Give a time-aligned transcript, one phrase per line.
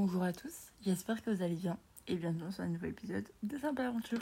[0.00, 3.58] Bonjour à tous, j'espère que vous allez bien et bienvenue sur un nouvel épisode de
[3.58, 4.20] Simple Aventure.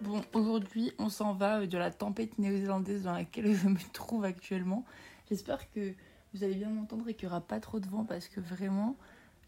[0.00, 4.86] Bon, aujourd'hui, on s'en va de la tempête néo-zélandaise dans laquelle je me trouve actuellement.
[5.28, 5.92] J'espère que
[6.32, 8.96] vous allez bien m'entendre et qu'il n'y aura pas trop de vent parce que vraiment,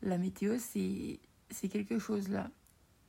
[0.02, 2.50] la météo, c'est c'est quelque chose là.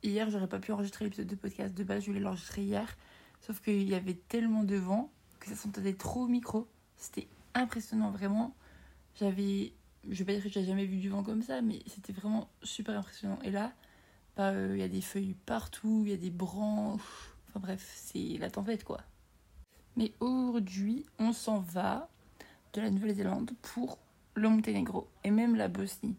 [0.02, 2.96] Hier, j'aurais pas pu enregistrer l'épisode de podcast de base, je voulais l'enregistrer hier.
[3.42, 5.12] Sauf qu'il y avait tellement de vent
[5.48, 6.66] ça s'entendait trop micro.
[6.96, 8.54] C'était impressionnant, vraiment.
[9.18, 9.72] J'avais.
[10.08, 12.48] Je vais pas dire que j'ai jamais vu du vent comme ça, mais c'était vraiment
[12.62, 13.38] super impressionnant.
[13.42, 13.72] Et là,
[14.36, 17.34] bah, euh, il y a des feuilles partout, il y a des branches.
[17.48, 19.00] Enfin bref, c'est la tempête quoi.
[19.96, 22.08] Mais aujourd'hui, on s'en va
[22.72, 23.98] de la Nouvelle-Zélande pour
[24.34, 26.14] le Monténégro et même la Bosnie.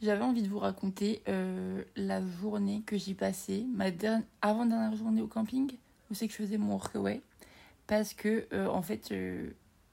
[0.00, 3.86] J'avais envie de vous raconter euh, la journée que j'ai passée, ma
[4.42, 5.72] avant-dernière journée au camping,
[6.10, 7.20] où c'est que je faisais mon workaway.
[7.86, 9.50] Parce que, euh, en fait, euh,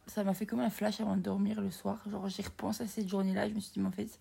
[0.08, 2.04] ça m'a fait comme un flash avant de dormir le soir.
[2.10, 3.50] Genre, j'y repense à cette journée-là.
[3.50, 4.20] Je me suis dit, mais en fait,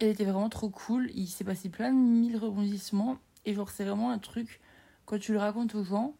[0.00, 1.10] elle était vraiment trop cool.
[1.14, 3.18] Il s'est passé plein de mille rebondissements.
[3.44, 4.60] Et genre, c'est vraiment un truc,
[5.06, 6.14] quand tu le racontes aux gens,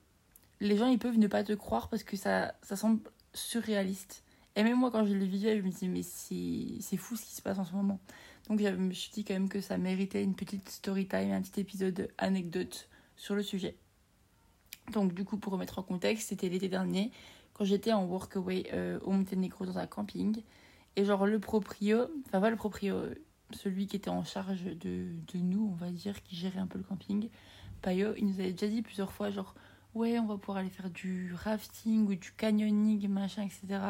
[0.61, 3.01] les gens, ils peuvent ne pas te croire parce que ça, ça semble
[3.33, 4.23] surréaliste.
[4.57, 7.35] Et même moi, quand je le vivais, je me disais, mais c'est fou ce qui
[7.35, 7.99] se passe en ce moment.
[8.49, 11.43] Donc, je me suis dit quand même que ça méritait une petite story time, un
[11.43, 13.77] petit épisode anecdote sur le sujet.
[14.93, 17.11] Donc, du coup, pour remettre en contexte, c'était l'été dernier,
[17.53, 20.43] quand j'étais en workaway euh, au Monténégro dans un camping.
[20.97, 22.97] Et genre, le proprio, enfin, pas le proprio,
[23.51, 26.79] celui qui était en charge de, de nous, on va dire, qui gérait un peu
[26.79, 27.29] le camping,
[27.83, 29.55] Payo, il nous avait déjà dit plusieurs fois, genre,
[29.95, 33.81] ouais, on va pouvoir aller faire du rafting ou du canyoning, machin, etc.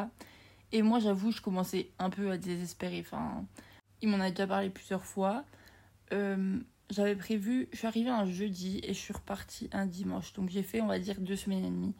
[0.71, 2.99] Et moi, j'avoue, je commençais un peu à désespérer.
[2.99, 3.45] Enfin,
[4.01, 5.45] il m'en a déjà parlé plusieurs fois.
[6.13, 10.33] Euh, j'avais prévu, je suis arrivée un jeudi et je suis repartie un dimanche.
[10.33, 11.95] Donc j'ai fait, on va dire, deux semaines et demie.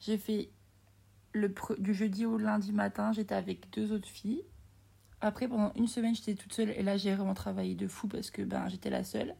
[0.00, 0.50] J'ai fait
[1.32, 4.42] le du jeudi au lundi matin, j'étais avec deux autres filles.
[5.20, 8.30] Après, pendant une semaine, j'étais toute seule et là, j'ai vraiment travaillé de fou parce
[8.30, 9.34] que ben, j'étais la seule.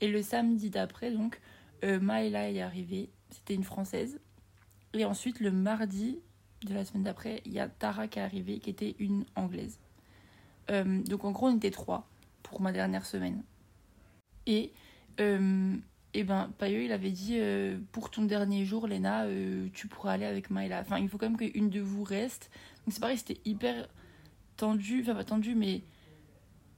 [0.00, 1.40] Et le samedi d'après, donc,
[1.84, 4.20] euh, Maëla est arrivée, c'était une française.
[4.94, 6.18] Et ensuite, le mardi
[6.66, 9.78] de la semaine d'après, il y a Tara qui est arrivée, qui était une anglaise.
[10.70, 12.08] Euh, donc en gros, on était trois
[12.42, 13.42] pour ma dernière semaine.
[14.46, 14.72] Et,
[15.20, 15.76] euh,
[16.14, 20.12] et ben, Payo, il avait dit euh, pour ton dernier jour, Léna, euh, tu pourras
[20.12, 20.80] aller avec Maïla.
[20.80, 22.50] Enfin, il faut quand même qu'une de vous reste.
[22.84, 23.88] Donc c'est pareil, c'était hyper
[24.56, 25.82] tendu, enfin pas tendu, mais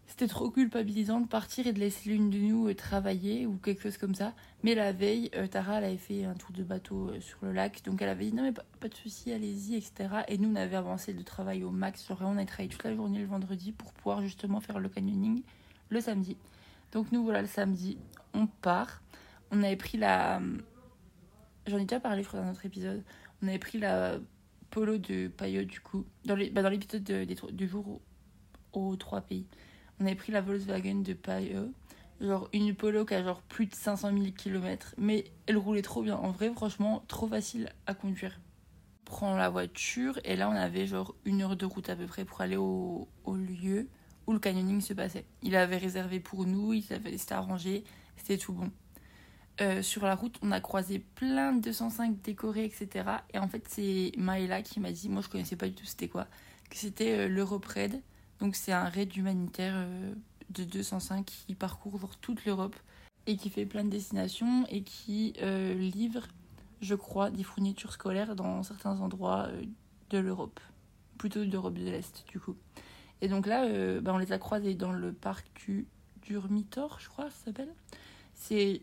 [0.07, 3.97] c'était trop culpabilisant de partir et de laisser l'une de nous travailler ou quelque chose
[3.97, 4.35] comme ça.
[4.63, 7.83] Mais la veille, Tara, elle avait fait un tour de bateau sur le lac.
[7.85, 10.11] Donc elle avait dit non, mais pas, de souci, allez-y, etc.
[10.29, 12.07] Et nous, on avait avancé de travail au max.
[12.11, 15.43] On a travaillé toute la journée le vendredi pour pouvoir justement faire le canyoning
[15.89, 16.37] le samedi.
[16.95, 17.99] Donc nous voilà le samedi,
[18.33, 19.03] on part.
[19.51, 20.41] On avait pris la...
[21.67, 23.03] J'en ai déjà parlé je crois dans notre épisode.
[23.43, 24.19] On avait pris la
[24.71, 26.07] polo de Payot du coup.
[26.25, 28.01] Dans bah, l'épisode du jour
[28.73, 29.47] aux trois pays.
[30.01, 31.73] On avait pris la Volkswagen de Payot.
[32.21, 34.95] Genre une polo qui a genre plus de 500 000 km.
[34.97, 36.17] Mais elle roulait trop bien.
[36.17, 38.39] En vrai franchement trop facile à conduire.
[39.01, 42.07] On prend la voiture et là on avait genre une heure de route à peu
[42.07, 43.89] près pour aller au lieu
[44.27, 45.25] où le canyoning se passait.
[45.43, 47.85] Il avait réservé pour nous, il avait s'était arrangé,
[48.17, 48.71] c'était tout bon.
[49.61, 53.09] Euh, sur la route, on a croisé plein de 205 décorés, etc.
[53.33, 56.09] Et en fait, c'est Maëla qui m'a dit, moi je connaissais pas du tout c'était
[56.09, 56.27] quoi,
[56.71, 58.03] que c'était euh, l'Europe-Raid.
[58.41, 60.13] Donc c'est un raid humanitaire euh,
[60.51, 62.75] de 205 qui parcourt toute l'Europe
[63.27, 65.35] et qui fait plein de destinations et qui
[65.79, 66.27] livre,
[66.83, 69.49] je crois, des fournitures scolaires dans certains endroits
[70.11, 70.61] de l'Europe.
[71.17, 72.57] Plutôt d'Europe de l'Est, du coup.
[73.21, 75.87] Et donc là, euh, bah, on les a croisés dans le parc du
[76.23, 77.73] Durmitor, je crois, ça s'appelle.
[78.35, 78.83] C'est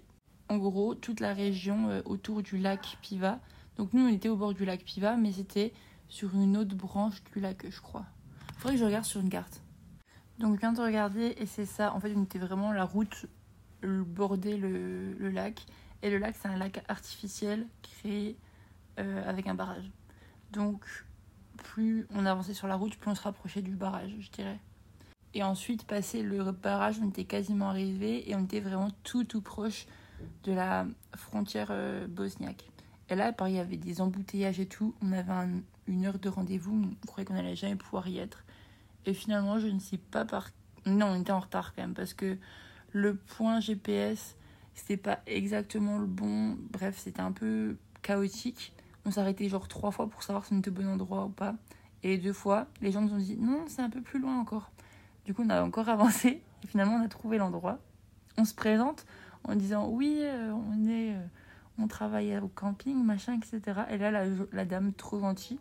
[0.49, 3.39] en gros toute la région euh, autour du lac Piva.
[3.77, 5.73] Donc nous, on était au bord du lac Piva, mais c'était
[6.07, 8.05] sur une autre branche du lac, je crois.
[8.57, 9.61] Faudrait que je regarde sur une carte.
[10.39, 11.93] Donc je viens de regarder et c'est ça.
[11.93, 13.27] En fait, on était vraiment la route
[13.83, 15.65] bordait le, le lac.
[16.03, 18.37] Et le lac, c'est un lac artificiel créé
[18.99, 19.89] euh, avec un barrage.
[20.51, 20.85] Donc
[21.61, 24.59] plus on avançait sur la route, plus on se rapprochait du barrage, je dirais.
[25.33, 29.41] Et ensuite, passé le barrage, on était quasiment arrivé et on était vraiment tout tout
[29.41, 29.85] proche
[30.43, 30.85] de la
[31.15, 32.65] frontière euh, bosniaque.
[33.09, 34.93] Et là, il y avait des embouteillages et tout.
[35.01, 35.33] On avait
[35.87, 38.43] une heure de rendez-vous, on croyait qu'on allait jamais pouvoir y être.
[39.05, 40.49] Et finalement, je ne sais pas par.
[40.85, 42.37] Non, on était en retard quand même parce que
[42.91, 44.35] le point GPS,
[44.73, 46.57] c'était pas exactement le bon.
[46.71, 48.73] Bref, c'était un peu chaotique.
[49.05, 51.55] On s'arrêtait genre trois fois pour savoir si on était au bon endroit ou pas.
[52.03, 54.71] Et deux fois, les gens nous ont dit non, c'est un peu plus loin encore.
[55.25, 57.79] Du coup, on a encore avancé et finalement, on a trouvé l'endroit.
[58.37, 59.05] On se présente
[59.43, 61.25] en disant oui, euh, on est, euh,
[61.79, 63.81] on travaille au camping, machin, etc.
[63.89, 65.59] Et là, la, la, dame trop gentille,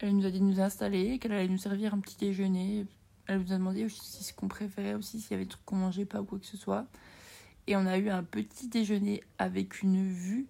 [0.00, 2.86] Elle nous a dit de nous installer, qu'elle allait nous servir un petit déjeuner.
[3.26, 5.76] Elle nous a demandé aussi ce qu'on préférait aussi, s'il y avait des trucs qu'on
[5.76, 6.86] mangeait pas ou quoi que ce soit.
[7.66, 10.46] Et on a eu un petit déjeuner avec une vue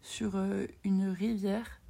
[0.00, 1.81] sur euh, une rivière.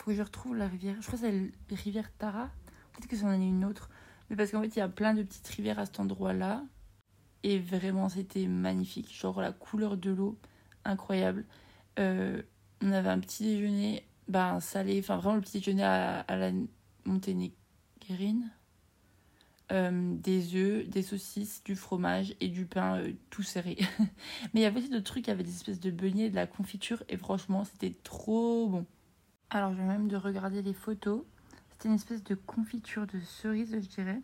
[0.00, 0.96] Faut que je retrouve la rivière.
[1.00, 2.48] Je crois que c'est la rivière Tara.
[2.92, 3.90] Peut-être que c'en est une autre.
[4.30, 6.64] Mais parce qu'en fait, il y a plein de petites rivières à cet endroit-là.
[7.42, 9.14] Et vraiment, c'était magnifique.
[9.14, 10.38] Genre la couleur de l'eau,
[10.86, 11.44] incroyable.
[11.98, 12.40] Euh,
[12.80, 16.50] on avait un petit déjeuner bah, salé, enfin vraiment le petit déjeuner à, à la
[17.04, 18.50] monténégrine.
[19.72, 23.76] Euh, des œufs, des saucisses, du fromage et du pain euh, tout serré.
[24.54, 26.34] Mais il y avait aussi d'autres trucs, il y avait des espèces de beignets, de
[26.34, 28.86] la confiture et franchement c'était trop bon.
[29.50, 31.24] Alors je vais même de regarder les photos.
[31.70, 34.20] C'était une espèce de confiture de cerise je dirais.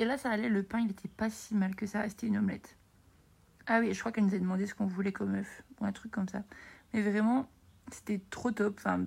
[0.00, 2.38] Et là ça allait, le pain il était pas si mal que ça, c'était une
[2.38, 2.76] omelette.
[3.66, 5.92] Ah oui, je crois qu'elle nous a demandé ce qu'on voulait comme œuf ou un
[5.92, 6.42] truc comme ça.
[6.92, 7.48] Mais vraiment
[7.92, 9.04] c'était trop top, enfin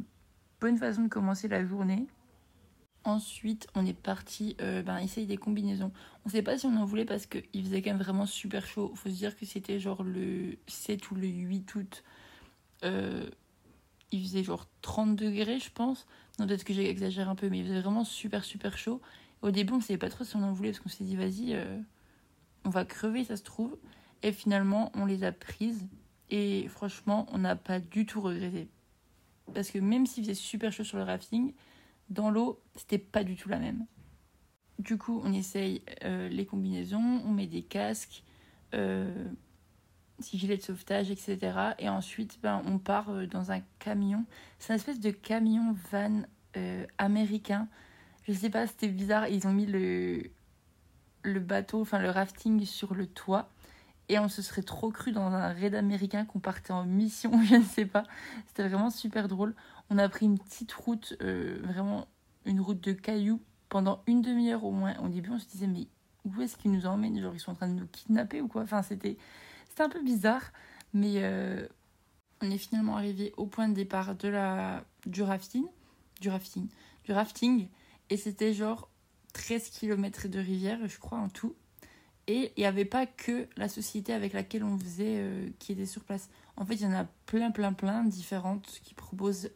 [0.61, 2.07] bonne façon de commencer la journée.
[3.03, 5.91] Ensuite, on est parti euh, ben, essayer des combinaisons.
[6.25, 8.91] On sait pas si on en voulait parce qu'il faisait quand même vraiment super chaud.
[8.95, 12.03] Faut se dire que c'était genre le 7 ou le 8 août.
[12.83, 13.29] Euh,
[14.11, 16.05] il faisait genre 30 degrés, je pense.
[16.39, 19.01] Non, peut-être que j'exagère un peu, mais il faisait vraiment super super chaud.
[19.41, 21.53] Au début, on savait pas trop si on en voulait parce qu'on s'est dit, vas-y,
[21.53, 21.79] euh,
[22.65, 23.77] on va crever, ça se trouve.
[24.23, 25.87] Et finalement, on les a prises.
[26.29, 28.67] Et franchement, on n'a pas du tout regretté.
[29.53, 31.53] Parce que même s'il faisait super chaud sur le rafting,
[32.09, 33.85] dans l'eau, c'était pas du tout la même.
[34.79, 38.23] Du coup, on essaye euh, les combinaisons, on met des casques,
[38.73, 39.25] euh,
[40.19, 41.37] des gilets de sauvetage, etc.
[41.79, 44.25] Et ensuite, ben, on part euh, dans un camion.
[44.59, 46.23] C'est une espèce de camion van
[46.97, 47.67] américain.
[48.23, 49.27] Je sais pas, c'était bizarre.
[49.27, 50.23] Ils ont mis le,
[51.21, 53.49] le bateau, enfin le rafting sur le toit.
[54.09, 57.55] Et on se serait trop cru dans un raid américain qu'on partait en mission, je
[57.55, 58.03] ne sais pas.
[58.47, 59.53] C'était vraiment super drôle.
[59.89, 62.07] On a pris une petite route, euh, vraiment
[62.45, 64.97] une route de cailloux, pendant une demi-heure au moins.
[64.99, 65.87] Au début, on se disait, mais
[66.23, 67.19] où est-ce qu'ils nous emmènent?
[67.21, 68.61] Genre, ils sont en train de nous kidnapper ou quoi?
[68.61, 69.17] Enfin, c'était
[69.83, 70.51] un peu bizarre.
[70.93, 71.67] Mais euh,
[72.41, 75.65] on est finalement arrivé au point de départ de la, du rafting.
[76.21, 76.67] Du rafting.
[77.03, 77.67] Du rafting.
[78.09, 78.89] Et c'était genre
[79.33, 81.55] 13 km de rivière, je crois, en tout.
[82.27, 85.85] Et il n'y avait pas que la société avec laquelle on faisait euh, qui était
[85.85, 86.29] sur place.
[86.57, 89.49] En fait, il y en a plein, plein, plein différentes qui proposent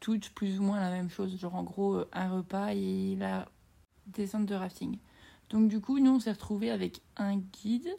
[0.00, 1.38] toutes plus ou moins la même chose.
[1.38, 3.48] Genre, en gros, euh, un repas et la
[4.06, 4.98] descente de rafting.
[5.48, 7.96] Donc, du coup, nous, on s'est retrouvés avec un guide.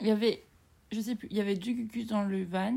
[0.00, 0.44] Il y avait,
[0.92, 2.76] je sais plus, il y avait deux cucus dans le van.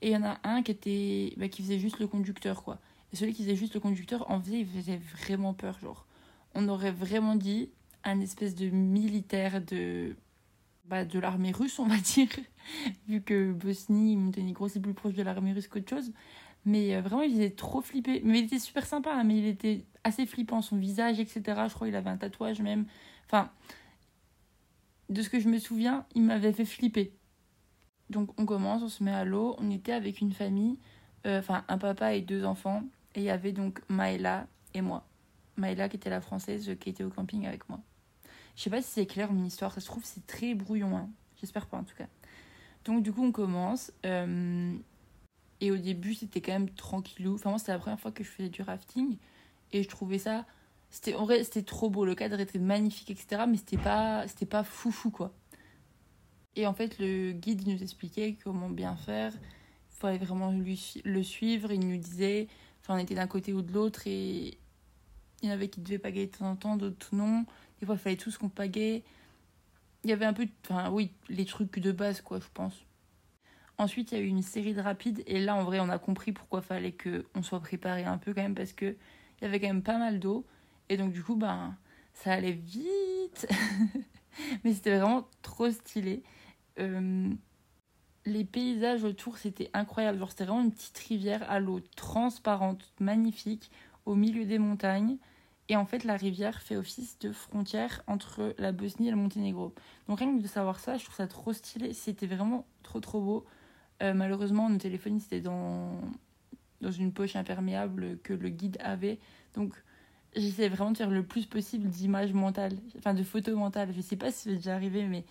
[0.00, 2.80] Et il y en a un qui était bah, qui faisait juste le conducteur, quoi.
[3.12, 6.06] Et celui qui faisait juste le conducteur, en faisait, il faisait vraiment peur, genre.
[6.54, 7.70] On aurait vraiment dit
[8.04, 10.16] un espèce de militaire de,
[10.86, 12.28] bah, de l'armée russe, on va dire,
[13.08, 16.12] vu que Bosnie, Monténégro, c'est plus proche de l'armée russe qu'autre chose.
[16.64, 18.22] Mais euh, vraiment, il était trop flippé.
[18.24, 21.42] Mais il était super sympa, hein, mais il était assez flippant, son visage, etc.
[21.68, 22.86] Je crois qu'il avait un tatouage même.
[23.26, 23.50] Enfin,
[25.08, 27.12] de ce que je me souviens, il m'avait fait flipper.
[28.12, 29.56] Donc on commence, on se met à l'eau.
[29.58, 30.78] On était avec une famille,
[31.26, 32.84] euh, enfin un papa et deux enfants.
[33.14, 35.04] Et il y avait donc Maëla et moi.
[35.56, 37.80] Maëla qui était la française qui était au camping avec moi.
[38.54, 41.08] Je sais pas si c'est clair mon histoire, ça se trouve c'est très brouillon, hein.
[41.40, 42.06] j'espère pas en tout cas.
[42.84, 43.92] Donc du coup on commence.
[44.04, 44.74] Euh,
[45.60, 47.34] et au début c'était quand même tranquillou.
[47.34, 49.16] Enfin moi c'était la première fois que je faisais du rafting.
[49.72, 50.44] Et je trouvais ça...
[50.90, 53.44] C'était, en vrai c'était trop beau, le cadre était magnifique, etc.
[53.48, 55.32] Mais c'était pas, c'était pas foufou quoi.
[56.56, 59.32] Et en fait le guide nous expliquait comment bien faire.
[59.34, 61.72] Il fallait vraiment le suivre.
[61.72, 62.48] Il nous disait...
[62.80, 64.58] Enfin on était d'un côté ou de l'autre et...
[65.42, 67.44] Il y en avait qui devaient pagayer de temps en temps, d'autres non.
[67.80, 69.02] Des fois, il fallait tous qu'on pagaie.
[70.04, 72.74] Il y avait un peu, enfin oui, les trucs de base, quoi, je pense.
[73.76, 75.24] Ensuite, il y a eu une série de rapides.
[75.26, 78.32] Et là, en vrai, on a compris pourquoi il fallait qu'on soit préparé un peu
[78.32, 78.54] quand même.
[78.54, 78.96] Parce qu'il
[79.40, 80.46] y avait quand même pas mal d'eau.
[80.88, 81.76] Et donc, du coup, ben,
[82.14, 83.48] ça allait vite.
[84.64, 86.22] Mais c'était vraiment trop stylé.
[86.78, 87.30] Euh,
[88.24, 90.18] les paysages autour, c'était incroyable.
[90.18, 93.70] Genre, c'était vraiment une petite rivière à l'eau transparente, magnifique,
[94.06, 95.16] au milieu des montagnes.
[95.68, 99.74] Et en fait, la rivière fait office de frontière entre la Bosnie et le Monténégro.
[100.08, 101.94] Donc rien que de savoir ça, je trouve ça trop stylé.
[101.94, 103.46] C'était vraiment trop trop beau.
[104.02, 106.00] Euh, malheureusement, nos téléphones, c'était dans,
[106.80, 109.18] dans une poche imperméable que le guide avait.
[109.54, 109.72] Donc
[110.34, 113.92] j'essaie vraiment de faire le plus possible d'images mentales, enfin de photos mentales.
[113.94, 115.24] Je sais pas si c'est déjà arrivé, mais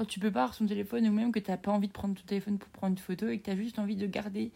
[0.00, 1.92] quand tu peux pas avoir son téléphone ou même que tu n'as pas envie de
[1.92, 4.50] prendre ton téléphone pour prendre une photo et que tu as juste envie de garder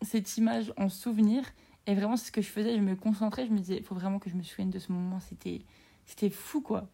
[0.00, 1.42] cette image en souvenir,
[1.88, 2.76] et vraiment, c'est ce que je faisais.
[2.76, 3.46] Je me concentrais.
[3.46, 5.18] Je me disais, il faut vraiment que je me souvienne de ce moment.
[5.18, 5.62] C'était,
[6.06, 6.88] c'était fou, quoi.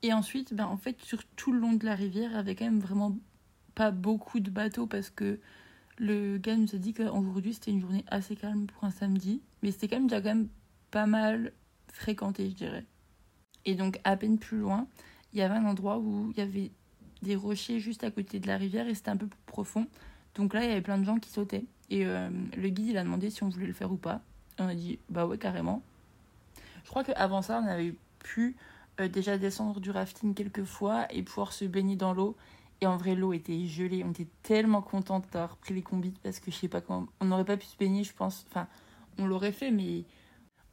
[0.00, 2.54] Et ensuite, ben, en fait, sur tout le long de la rivière, il y avait
[2.54, 3.18] quand même vraiment
[3.74, 5.40] pas beaucoup de bateaux parce que
[5.98, 9.42] le gars nous a dit qu'aujourd'hui, c'était une journée assez calme pour un samedi.
[9.62, 10.48] mais c'était quand même déjà quand même
[10.90, 11.52] pas mal
[11.92, 12.86] fréquenté, je dirais.
[13.66, 14.88] Et donc, à peine plus loin,
[15.32, 16.70] il y avait un endroit où il y avait
[17.22, 19.86] des rochers juste à côté de la rivière et c'était un peu plus profond.
[20.34, 21.64] Donc là, il y avait plein de gens qui sautaient.
[21.90, 24.22] Et euh, le guide, il a demandé si on voulait le faire ou pas.
[24.58, 25.82] Et on a dit, bah ouais, carrément.
[26.84, 28.56] Je crois qu'avant ça, on avait pu
[29.00, 32.36] euh, déjà descendre du rafting quelques fois et pouvoir se baigner dans l'eau.
[32.80, 34.02] Et en vrai, l'eau était gelée.
[34.04, 37.06] On était tellement contente d'avoir pris les combis parce que je sais pas comment.
[37.20, 38.44] On n'aurait pas pu se baigner, je pense.
[38.48, 38.66] Enfin,
[39.18, 40.04] on l'aurait fait, mais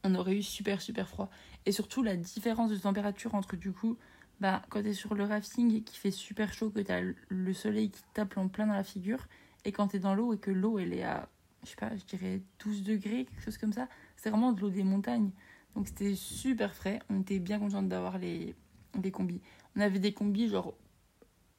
[0.02, 1.30] on aurait eu super, super froid.
[1.66, 3.96] Et surtout, la différence de température entre du coup,
[4.40, 7.90] bah, quand t'es sur le rafting et qu'il fait super chaud, que t'as le soleil
[7.90, 9.26] qui tape en plein dans la figure,
[9.64, 11.28] et quand t'es dans l'eau et que l'eau elle est à,
[11.62, 14.70] je sais pas, je dirais 12 degrés, quelque chose comme ça, c'est vraiment de l'eau
[14.70, 15.30] des montagnes.
[15.74, 17.00] Donc c'était super frais.
[17.10, 18.54] On était bien contente d'avoir les,
[19.02, 19.40] les combis.
[19.76, 20.74] On avait des combis genre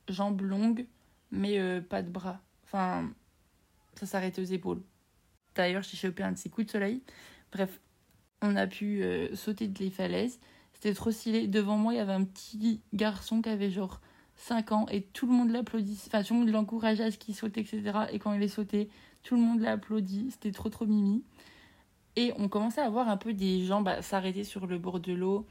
[0.09, 0.85] jambes longues,
[1.31, 2.41] mais euh, pas de bras.
[2.63, 3.11] Enfin,
[3.95, 4.81] ça s'arrêtait aux épaules.
[5.55, 7.03] D'ailleurs, j'ai chopé un de ces coups de soleil.
[7.51, 7.79] Bref,
[8.41, 10.39] on a pu euh, sauter de les falaises.
[10.81, 11.47] C'était trop stylé.
[11.47, 14.01] Devant moi, il y avait un petit garçon qui avait genre
[14.37, 16.07] 5 ans et tout le monde l'applaudissait.
[16.07, 17.83] Enfin, tout le monde l'encourageait à ce qu'il saute, etc.
[18.11, 18.89] Et quand il est sauté,
[19.21, 20.31] tout le monde l'a applaudi.
[20.31, 21.23] C'était trop, trop mimi.
[22.15, 25.13] Et on commençait à voir un peu des gens bah, s'arrêter sur le bord de
[25.13, 25.45] l'eau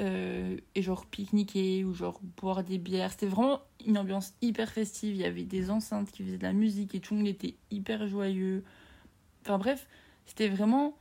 [0.00, 3.10] euh, et genre pique-niquer ou genre boire des bières.
[3.10, 5.14] C'était vraiment une ambiance hyper festive.
[5.14, 7.54] Il y avait des enceintes qui faisaient de la musique et tout le monde était
[7.70, 8.64] hyper joyeux.
[9.42, 9.86] Enfin bref,
[10.24, 10.96] c'était vraiment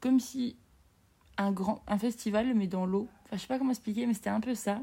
[0.00, 0.56] comme si
[1.38, 3.08] un grand un festival mais dans l'eau.
[3.24, 4.80] Enfin, je sais pas comment expliquer, mais c'était un peu ça.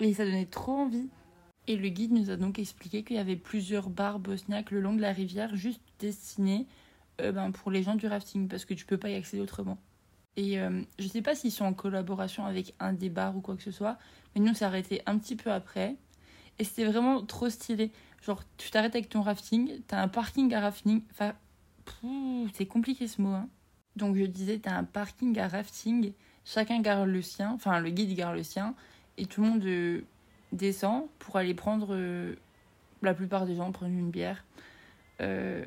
[0.00, 1.08] Et ça donnait trop envie.
[1.68, 4.94] Et le guide nous a donc expliqué qu'il y avait plusieurs bars bosniaques le long
[4.94, 6.66] de la rivière, juste destinés
[7.20, 9.78] euh, ben, pour les gens du rafting, parce que tu peux pas y accéder autrement.
[10.36, 13.56] Et euh, je sais pas s'ils sont en collaboration avec un des bars ou quoi
[13.56, 13.98] que ce soit,
[14.34, 15.96] mais nous on s'est arrêté un petit peu après.
[16.58, 17.90] Et c'était vraiment trop stylé.
[18.22, 21.02] Genre, tu t'arrêtes avec ton rafting, t'as un parking à rafting.
[21.10, 21.34] Enfin,
[22.54, 23.30] c'est compliqué ce mot.
[23.30, 23.48] Hein.
[23.96, 26.12] Donc je disais, t'as un parking à rafting,
[26.44, 28.74] chacun garde le sien, enfin le guide garde le sien,
[29.16, 30.02] et tout le monde euh,
[30.52, 32.34] descend pour aller prendre, euh,
[33.02, 34.44] la plupart des gens prennent une bière
[35.22, 35.64] euh,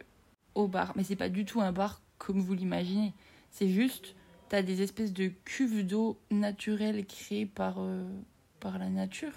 [0.53, 0.93] au bar.
[0.95, 3.13] Mais c'est pas du tout un bar comme vous l'imaginez.
[3.49, 4.15] C'est juste,
[4.47, 7.79] t'as des espèces de cuves d'eau naturelles créées par,
[8.59, 9.33] par la nature,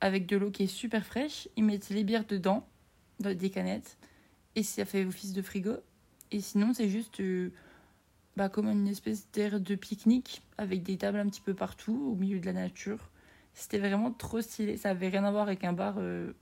[0.00, 1.48] avec de l'eau qui est super fraîche.
[1.56, 2.66] Ils mettent les bières dedans,
[3.20, 3.98] dans des canettes,
[4.56, 5.74] et ça fait office de frigo.
[6.32, 7.22] Et sinon, c'est juste
[8.38, 12.14] bah, comme une espèce d'air de pique-nique avec des tables un petit peu partout au
[12.14, 13.10] milieu de la nature.
[13.52, 14.76] C'était vraiment trop stylé.
[14.76, 16.32] Ça avait rien à voir avec un bar, euh,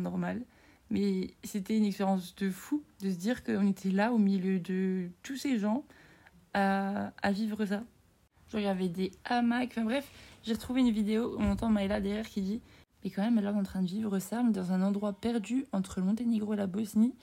[0.00, 0.40] normal.
[0.88, 5.10] Mais c'était une expérience de fou de se dire qu'on était là au milieu de
[5.22, 5.84] tous ces gens
[6.54, 7.82] à, vivre ça.
[8.50, 9.72] Genre, il y avait des hamacs.
[9.72, 10.10] Enfin bref,
[10.44, 12.62] j'ai retrouvé une vidéo où on entend Maëla derrière qui dit
[13.04, 15.66] Mais quand même, elle est en train de vivre ça, mais dans un endroit perdu
[15.72, 17.14] entre le Monténégro et la Bosnie,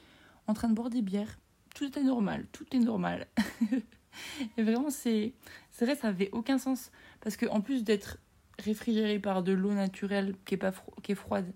[0.45, 1.39] en train de boire des bières.
[1.73, 3.25] Tout est normal, tout est normal.
[4.57, 5.33] Et vraiment, c'est
[5.79, 6.91] vrai, ça n'avait aucun sens.
[7.21, 8.17] Parce qu'en plus d'être
[8.59, 10.73] réfrigéré par de l'eau naturelle qui est, pas
[11.03, 11.51] qui est froide,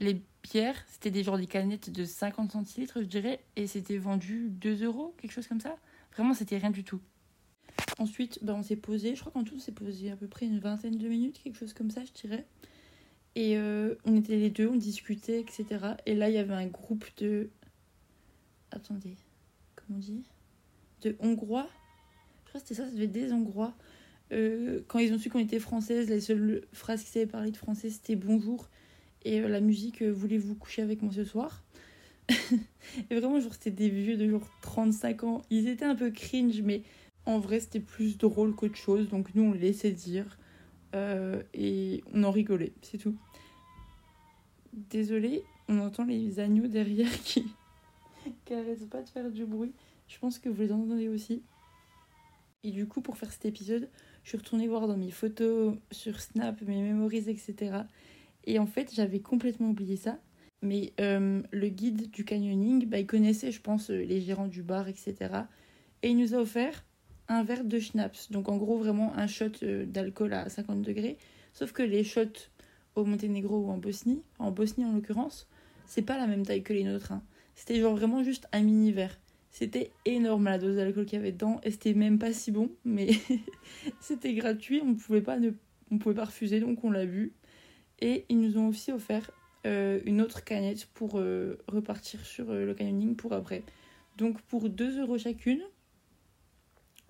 [0.00, 4.48] les bières, c'était des genres des canettes de 50 centilitres, je dirais, et c'était vendu
[4.50, 5.76] 2 euros, quelque chose comme ça.
[6.12, 7.00] Vraiment, c'était rien du tout.
[7.98, 10.46] Ensuite, ben, on s'est posé, je crois qu'en tout, on s'est posé à peu près
[10.46, 12.46] une vingtaine de minutes, quelque chose comme ça, je dirais.
[13.34, 15.66] Et euh, on était les deux, on discutait, etc.
[16.06, 17.50] Et là, il y avait un groupe de.
[18.70, 19.16] Attendez,
[19.74, 20.24] comment on dit?
[21.02, 21.68] De Hongrois
[22.58, 23.74] c'était ça, ça devait être des Hongrois.
[24.32, 27.56] Euh, quand ils ont su qu'on était française, les seules phrases qu'ils savaient parler de
[27.56, 28.68] français, c'était bonjour.
[29.24, 31.62] Et euh, la musique, euh, voulez-vous coucher avec moi ce soir?
[33.10, 35.42] Et vraiment, genre, c'était des vieux de genre 35 ans.
[35.50, 36.82] Ils étaient un peu cringe, mais
[37.26, 39.08] en vrai, c'était plus drôle qu'autre chose.
[39.08, 40.38] Donc, nous, on les laissait dire.
[41.54, 43.16] et on en rigolait, c'est tout.
[44.72, 47.46] Désolée, on entend les agneaux derrière qui,
[48.44, 49.72] qui arrêtent pas de faire du bruit.
[50.08, 51.42] Je pense que vous les entendez aussi.
[52.64, 53.88] Et du coup, pour faire cet épisode,
[54.22, 57.82] je suis retournée voir dans mes photos sur Snap, mes memories, etc.
[58.44, 60.18] Et en fait, j'avais complètement oublié ça.
[60.62, 64.62] Mais euh, le guide du canyoning, bah, il connaissait, je pense, euh, les gérants du
[64.62, 65.14] bar, etc.
[66.02, 66.86] Et il nous a offert
[67.28, 68.30] un verre de schnapps.
[68.30, 71.18] Donc en gros, vraiment un shot euh, d'alcool à 50 degrés.
[71.52, 72.48] Sauf que les shots
[72.94, 75.48] au Monténégro ou en Bosnie, en Bosnie en l'occurrence,
[75.86, 77.12] c'est pas la même taille que les nôtres.
[77.12, 77.22] Hein.
[77.54, 79.18] C'était genre vraiment juste un mini verre.
[79.54, 82.72] C'était énorme la dose d'alcool qu'il y avait dedans et c'était même pas si bon,
[82.84, 83.10] mais
[84.00, 85.52] c'était gratuit, on pouvait pas ne
[85.92, 87.32] on pouvait pas refuser donc on l'a bu.
[88.00, 89.30] Et ils nous ont aussi offert
[89.64, 93.62] euh, une autre canette pour euh, repartir sur euh, le canyoning pour après.
[94.16, 95.62] Donc pour 2 euros chacune,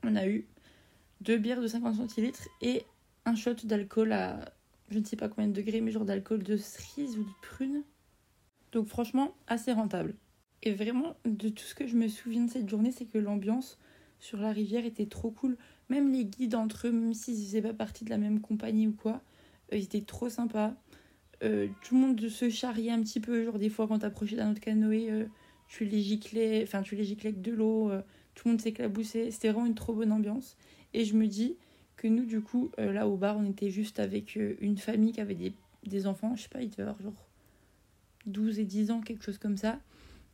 [0.03, 0.47] on a eu
[1.23, 2.83] deux bières de 50 centilitres et
[3.25, 4.53] un shot d'alcool à
[4.91, 7.85] je ne sais pas combien de degrés, mais genre d'alcool de cerise ou de prune.
[8.73, 10.15] Donc franchement, assez rentable.
[10.65, 13.79] Et vraiment, de tout ce que je me souviens de cette journée, c'est que l'ambiance
[14.19, 15.59] sur la rivière étaient trop cool.
[15.91, 18.93] Même les guides entre eux, même s'ils faisaient pas partie de la même compagnie ou
[18.93, 19.21] quoi,
[19.73, 20.75] euh, ils étaient trop sympas.
[21.43, 24.53] Euh, tout le monde se charriait un petit peu, genre des fois quand t'approchais d'un
[24.53, 25.27] autre canoë, euh,
[25.69, 27.91] tu les giclais, enfin tu les giclais avec de l'eau,
[28.35, 30.57] tout le monde s'éclaboussait, c'était vraiment une trop bonne ambiance.
[30.95, 31.57] Et je me dis
[31.97, 35.35] que nous du coup, là au bar, on était juste avec une famille qui avait
[35.35, 35.53] des,
[35.85, 37.29] des enfants, je sais pas, ils devaient avoir genre
[38.27, 39.81] 12 et 10 ans, quelque chose comme ça.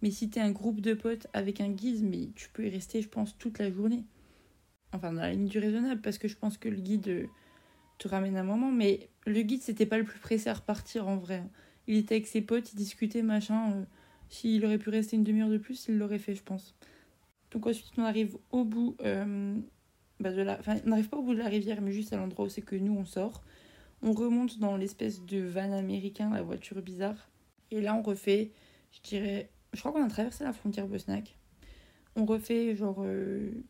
[0.02, 3.02] Mais si t'es un groupe de potes avec un guide, mais tu peux y rester,
[3.02, 4.04] je pense, toute la journée.
[4.92, 7.26] Enfin, dans la ligne du raisonnable, parce que je pense que le guide euh,
[7.98, 8.72] te ramène un moment.
[8.72, 11.42] Mais le guide, c'était pas le plus pressé à repartir en vrai.
[11.86, 13.72] Il était avec ses potes, il discutait, machin.
[13.72, 13.84] Euh,
[14.28, 16.74] s'il aurait pu rester une demi-heure de plus, il l'aurait fait, je pense.
[17.50, 19.58] Donc ensuite, on arrive au bout euh,
[20.20, 20.58] bah, de la...
[20.58, 22.62] Enfin, on n'arrive pas au bout de la rivière, mais juste à l'endroit où c'est
[22.62, 23.42] que nous, on sort.
[24.02, 27.28] On remonte dans l'espèce de van américain, la voiture bizarre.
[27.70, 28.52] Et là, on refait,
[28.92, 31.36] je dirais, je crois qu'on a traversé la frontière Bosnac.
[32.16, 33.62] On refait genre 10 euh,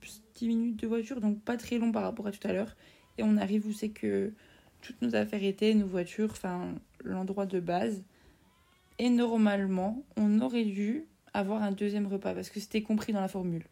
[0.43, 2.75] minutes de voiture, donc pas très long par rapport à tout à l'heure.
[3.19, 4.33] Et on arrive où c'est que
[4.81, 8.03] toutes nos affaires étaient, nos voitures, enfin l'endroit de base.
[8.99, 11.05] Et normalement, on aurait dû
[11.35, 13.65] avoir un deuxième repas parce que c'était compris dans la formule.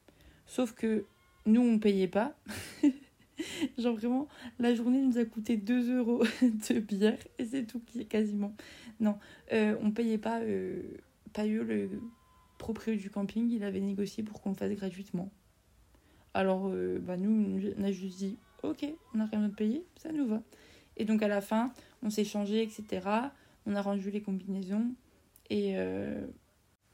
[0.47, 1.04] Sauf que
[1.47, 2.35] nous, on payait pas.
[3.78, 8.00] Genre vraiment, la journée nous a coûté 2 euros de bière et c'est tout qui
[8.02, 8.54] est quasiment.
[9.00, 9.18] Non,
[9.52, 10.40] euh, on payait pas.
[10.40, 10.82] Euh,
[11.32, 11.88] pas eu le
[12.58, 15.30] propriétaire du camping, il avait négocié pour qu'on le fasse gratuitement.
[16.34, 20.12] Alors, euh, bah nous, on a juste dit, ok, on n'a rien à payer, ça
[20.12, 20.42] nous va.
[20.96, 21.72] Et donc à la fin,
[22.02, 23.06] on s'est changé, etc.
[23.66, 24.92] On a rendu les combinaisons.
[25.50, 26.26] Et, euh,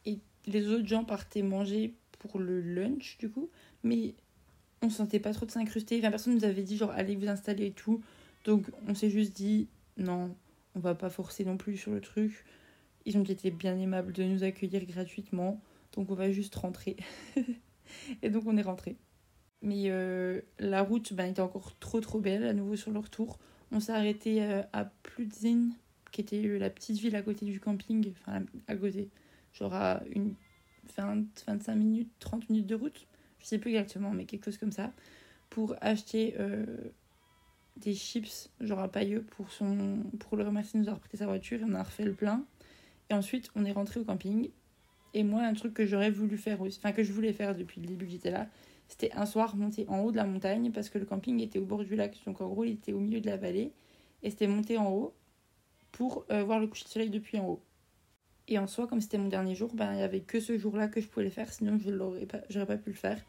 [0.04, 3.50] et les autres gens partaient manger pour le lunch, du coup.
[3.82, 4.14] Mais
[4.82, 5.98] on sentait pas trop de s'incruster.
[5.98, 8.02] Enfin, personne nous avait dit, genre, allez vous installer et tout.
[8.44, 10.34] Donc on s'est juste dit, non,
[10.74, 12.44] on va pas forcer non plus sur le truc.
[13.06, 15.60] Ils ont été bien aimables de nous accueillir gratuitement.
[15.92, 16.96] Donc on va juste rentrer.
[18.22, 18.96] et donc on est rentré.
[19.62, 23.38] Mais euh, la route ben, était encore trop trop belle à nouveau sur le retour.
[23.72, 25.70] On s'est arrêté euh, à Pludzin,
[26.12, 28.12] qui était euh, la petite ville à côté du camping.
[28.12, 29.08] Enfin à côté.
[29.52, 30.34] Genre à une
[30.96, 33.06] 20, 25 minutes, 30 minutes de route.
[33.38, 34.92] Je sais plus exactement, mais quelque chose comme ça.
[35.48, 36.34] Pour acheter
[37.76, 41.26] des chips, genre à Pailleux, pour, son, pour le remercier de nous avoir prêté sa
[41.26, 41.60] voiture.
[41.60, 42.44] Et on a refait le plein.
[43.10, 44.50] Et ensuite, on est rentré au camping.
[45.12, 47.80] Et moi, un truc que j'aurais voulu faire aussi, enfin que je voulais faire depuis
[47.80, 48.48] le début que j'étais là,
[48.88, 51.64] c'était un soir monter en haut de la montagne parce que le camping était au
[51.64, 52.20] bord du lac.
[52.26, 53.72] Donc en gros, il était au milieu de la vallée.
[54.22, 55.14] Et c'était monter en haut
[55.92, 57.62] pour euh, voir le coucher de soleil depuis en haut.
[58.48, 60.88] Et en soi, comme c'était mon dernier jour, ben, il n'y avait que ce jour-là
[60.88, 63.20] que je pouvais le faire, sinon je n'aurais pas, pu le faire.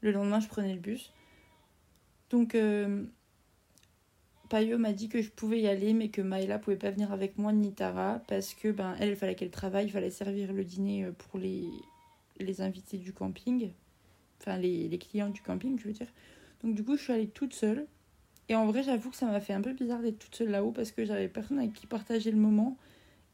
[0.00, 1.12] Le lendemain, je prenais le bus.
[2.28, 3.04] Donc, euh,
[4.52, 7.38] Payo m'a dit que je pouvais y aller, mais que Maïla pouvait pas venir avec
[7.38, 10.62] moi ni Tara parce que ben elle, il fallait qu'elle travaille, il fallait servir le
[10.62, 11.70] dîner euh, pour les,
[12.38, 13.70] les invités du camping,
[14.38, 16.06] enfin les, les clients du camping, je veux dire.
[16.62, 17.86] Donc du coup, je suis allée toute seule.
[18.50, 20.72] Et en vrai, j'avoue que ça m'a fait un peu bizarre d'être toute seule là-haut
[20.72, 22.76] parce que j'avais personne avec qui partager le moment.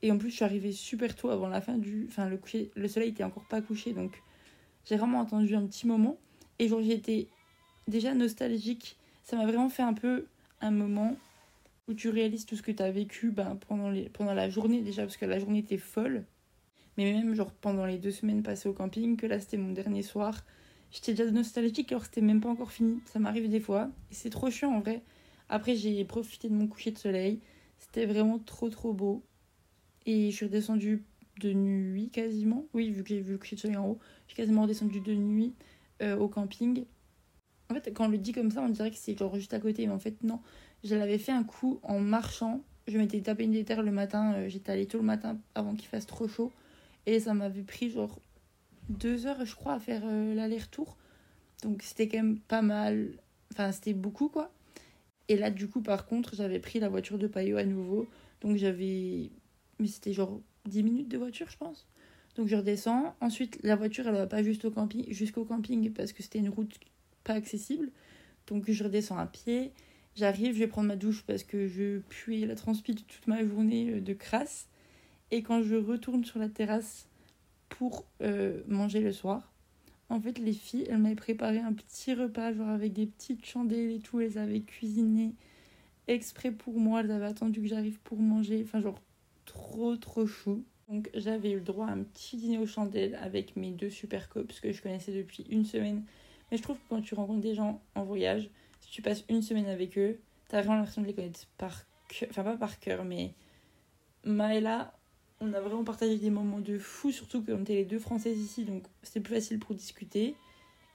[0.02, 2.06] Et en plus, je suis arrivée super tôt avant la fin du.
[2.08, 2.70] Enfin, le, coucher...
[2.76, 4.22] le soleil était encore pas couché, donc
[4.84, 6.16] j'ai vraiment attendu un petit moment.
[6.60, 7.26] Et genre, j'étais
[7.88, 8.96] déjà nostalgique.
[9.24, 10.26] Ça m'a vraiment fait un peu
[10.60, 11.16] un moment
[11.88, 14.82] où tu réalises tout ce que tu as vécu ben, pendant, les, pendant la journée
[14.82, 16.24] déjà, parce que la journée était folle.
[16.96, 20.02] Mais même genre pendant les deux semaines passées au camping, que là c'était mon dernier
[20.02, 20.44] soir,
[20.90, 23.00] j'étais déjà nostalgique alors c'était même pas encore fini.
[23.06, 23.90] Ça m'arrive des fois.
[24.10, 25.02] Et c'est trop chiant en vrai.
[25.48, 27.40] Après j'ai profité de mon coucher de soleil.
[27.78, 29.22] C'était vraiment trop trop beau.
[30.06, 31.04] Et je suis redescendue
[31.40, 32.66] de nuit quasiment.
[32.74, 35.00] Oui, vu que j'ai vu le coucher de soleil en haut, je suis quasiment redescendue
[35.00, 35.54] de nuit
[36.02, 36.84] euh, au camping.
[37.70, 39.60] En fait, quand on le dit comme ça, on dirait que c'est genre juste à
[39.60, 40.40] côté, mais en fait, non.
[40.84, 42.62] Je l'avais fait un coup en marchant.
[42.86, 44.34] Je m'étais tapé une déterre le matin.
[44.34, 46.52] Euh, j'étais allée tôt le matin avant qu'il fasse trop chaud.
[47.06, 48.20] Et ça m'avait pris genre
[48.88, 50.96] deux heures, je crois, à faire euh, l'aller-retour.
[51.62, 53.10] Donc c'était quand même pas mal.
[53.52, 54.52] Enfin, c'était beaucoup, quoi.
[55.28, 58.06] Et là, du coup, par contre, j'avais pris la voiture de Payot à nouveau.
[58.40, 59.30] Donc j'avais.
[59.78, 61.86] Mais c'était genre 10 minutes de voiture, je pense.
[62.36, 63.14] Donc je redescends.
[63.20, 66.48] Ensuite, la voiture, elle va pas juste au camping, jusqu'au camping parce que c'était une
[66.48, 66.78] route
[67.34, 67.90] accessible.
[68.46, 69.72] Donc je redescends à pied.
[70.16, 73.90] J'arrive, je vais prendre ma douche parce que je puais la transpi toute ma journée
[73.90, 74.68] euh, de crasse.
[75.30, 77.08] Et quand je retourne sur la terrasse
[77.68, 79.52] pour euh, manger le soir,
[80.10, 83.90] en fait, les filles, elles m'avaient préparé un petit repas, genre avec des petites chandelles
[83.90, 84.20] et tout.
[84.20, 85.34] Elles avaient cuisiné
[86.06, 87.00] exprès pour moi.
[87.00, 88.62] Elles avaient attendu que j'arrive pour manger.
[88.64, 89.00] Enfin, genre,
[89.44, 90.64] trop, trop chou.
[90.88, 94.30] Donc, j'avais eu le droit à un petit dîner aux chandelles avec mes deux super
[94.30, 96.02] cops que je connaissais depuis une semaine
[96.50, 99.42] mais je trouve que quand tu rencontres des gens en voyage, si tu passes une
[99.42, 102.28] semaine avec eux, t'as vraiment l'impression de les connaître par cœur.
[102.30, 103.34] Enfin, pas par cœur, mais
[104.24, 104.92] Maëla,
[105.40, 108.38] on a vraiment partagé des moments de fou, surtout que on était les deux françaises
[108.38, 110.34] ici, donc c'était plus facile pour discuter.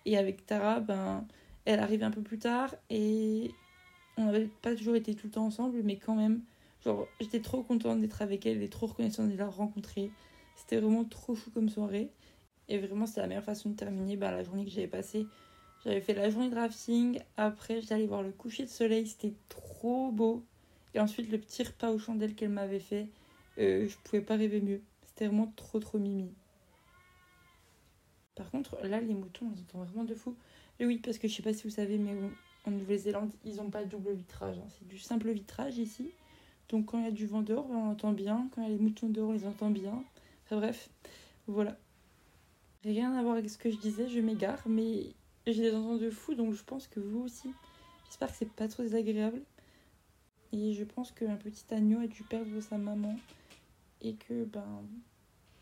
[0.05, 1.25] Et avec Tara, ben,
[1.65, 3.51] elle arrivait un peu plus tard et
[4.17, 6.41] on n'avait pas toujours été tout le temps ensemble, mais quand même,
[6.83, 10.11] genre, j'étais trop contente d'être avec elle et trop reconnaissante de la rencontrer.
[10.55, 12.11] C'était vraiment trop fou comme soirée.
[12.69, 15.27] Et vraiment, c'était la meilleure façon de terminer ben, la journée que j'avais passée.
[15.83, 17.19] J'avais fait la journée de drafting.
[17.37, 19.07] Après, allée voir le coucher de soleil.
[19.07, 20.43] C'était trop beau.
[20.93, 23.09] Et ensuite, le petit repas aux chandelles qu'elle m'avait fait.
[23.57, 24.81] Euh, je pouvais pas rêver mieux.
[25.05, 26.31] C'était vraiment trop, trop mimi.
[28.35, 30.35] Par contre, là, les moutons, on entend vraiment de fou.
[30.79, 32.15] Et oui, parce que je sais pas si vous savez, mais
[32.65, 34.57] en Nouvelle-Zélande, ils n'ont pas de double vitrage.
[34.57, 34.67] Hein.
[34.69, 36.11] C'est du simple vitrage ici.
[36.69, 38.49] Donc quand il y a du vent dehors, on entend bien.
[38.51, 40.03] Quand il y a les moutons dehors, on les entend bien.
[40.45, 40.89] Enfin bref,
[41.47, 41.77] voilà.
[42.83, 45.13] Rien à voir avec ce que je disais, je m'égare, mais
[45.47, 47.49] j'ai des ententes de fou, donc je pense que vous aussi.
[48.05, 49.41] J'espère que c'est pas trop désagréable.
[50.51, 53.15] Et je pense qu'un petit agneau a dû perdre sa maman
[54.01, 54.83] et que ben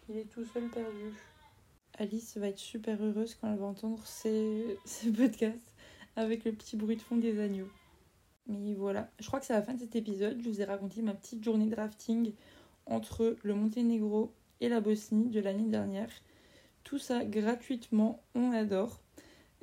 [0.10, 1.14] il est tout seul perdu.
[1.98, 5.76] Alice va être super heureuse quand elle va entendre ces, ces podcasts
[6.16, 7.70] avec le petit bruit de fond des agneaux.
[8.48, 10.42] Mais voilà, je crois que c'est la fin de cet épisode.
[10.42, 12.34] Je vous ai raconté ma petite journée de rafting
[12.86, 16.10] entre le Monténégro et la Bosnie de l'année dernière.
[16.84, 19.02] Tout ça gratuitement, on adore.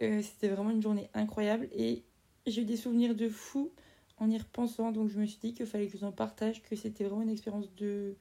[0.02, 2.04] Euh, c'était vraiment une journée incroyable et
[2.46, 3.72] j'ai eu des souvenirs de fou
[4.18, 4.92] en y repensant.
[4.92, 7.22] Donc je me suis dit qu'il fallait que je vous en partage, que c'était vraiment
[7.22, 8.14] une expérience de,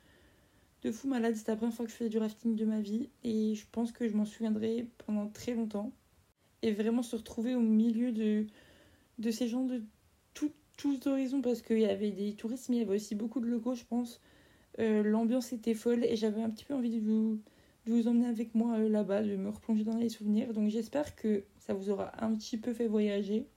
[0.81, 1.35] de fou malade.
[1.35, 3.91] C'était la première fois que je faisais du rafting de ma vie et je pense
[3.91, 5.91] que je m'en souviendrai pendant très longtemps.
[6.63, 8.47] Et vraiment se retrouver au milieu de,
[9.19, 9.83] de ces gens de
[10.33, 13.39] tout, tous horizons parce qu'il y avait des touristes mais il y avait aussi beaucoup
[13.39, 14.19] de locaux je pense.
[14.79, 17.39] Euh, l'ambiance était folle et j'avais un petit peu envie de vous,
[17.87, 20.53] de vous emmener avec moi euh, là-bas, de me replonger dans les souvenirs.
[20.53, 23.47] Donc j'espère que ça vous aura un petit peu fait voyager.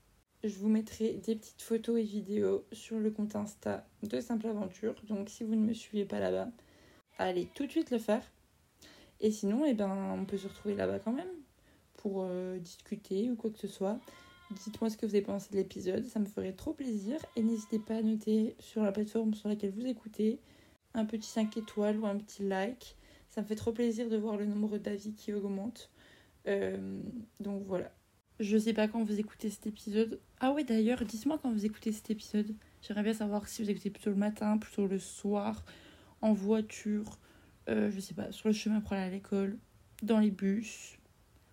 [0.45, 4.95] Je vous mettrai des petites photos et vidéos sur le compte Insta de Simple Aventure.
[5.09, 6.49] Donc si vous ne me suivez pas là-bas,
[7.19, 8.23] allez tout de suite le faire.
[9.21, 11.29] Et sinon, eh ben, on peut se retrouver là-bas quand même
[11.99, 13.99] pour euh, discuter ou quoi que ce soit.
[14.51, 17.19] Dites-moi ce que vous avez pensé de l'épisode, ça me ferait trop plaisir.
[17.37, 20.41] Et n'hésitez pas à noter sur la plateforme sur laquelle vous écoutez
[20.95, 22.97] un petit 5 étoiles ou un petit like.
[23.31, 25.89] Ça me fait trop plaisir de voir le nombre d'avis qui augmente.
[26.49, 27.01] Euh,
[27.39, 27.93] donc voilà.
[28.41, 30.21] Je sais pas quand vous écoutez cet épisode.
[30.41, 32.55] Ah ouais d'ailleurs, dites-moi quand vous écoutez cet épisode.
[32.83, 35.65] J'aimerais bien savoir si vous écoutez plutôt le matin, plutôt le soir,
[36.23, 37.19] en voiture,
[37.69, 39.59] euh, je sais pas, sur le chemin pour aller à l'école,
[40.03, 40.99] dans les bus.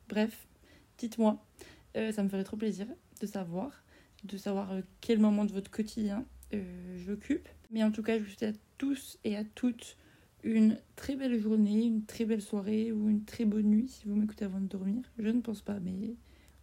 [0.09, 0.47] Bref,
[0.97, 1.45] dites-moi.
[1.95, 2.87] Euh, ça me ferait trop plaisir
[3.21, 3.83] de savoir,
[4.23, 6.25] de savoir quel moment de votre quotidien
[7.05, 7.47] j'occupe.
[7.69, 9.97] Mais en tout cas, je vous souhaite à tous et à toutes
[10.47, 14.15] une très belle journée, une très belle soirée ou une très bonne nuit si vous
[14.15, 15.01] m'écoutez avant de dormir.
[15.19, 16.15] Je ne pense pas, mais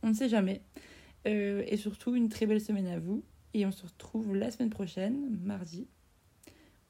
[0.03, 0.63] on ne sait jamais.
[1.27, 3.23] Euh, et surtout, une très belle semaine à vous.
[3.53, 5.87] Et on se retrouve la semaine prochaine, mardi.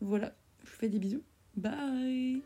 [0.00, 1.22] Voilà, je vous fais des bisous.
[1.56, 2.42] Bye